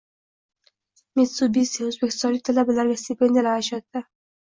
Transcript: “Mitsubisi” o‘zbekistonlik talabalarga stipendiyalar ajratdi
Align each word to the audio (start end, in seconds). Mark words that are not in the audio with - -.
“Mitsubisi” 1.21 1.87
o‘zbekistonlik 1.91 2.45
talabalarga 2.51 2.99
stipendiyalar 3.07 3.63
ajratdi 3.65 4.09